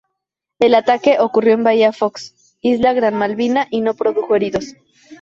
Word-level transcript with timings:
El 0.57 0.73
ataque 0.73 1.17
ocurrió 1.19 1.53
en 1.53 1.63
Bahía 1.63 1.91
Fox, 1.93 2.57
isla 2.61 2.91
Gran 2.93 3.13
Malvina 3.15 3.67
y 3.69 3.81
no 3.81 3.93
produjo 3.93 4.35
heridos. 4.35 4.73